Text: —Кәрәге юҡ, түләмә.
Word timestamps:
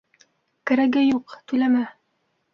—Кәрәге 0.71 1.03
юҡ, 1.05 1.37
түләмә. 1.53 1.85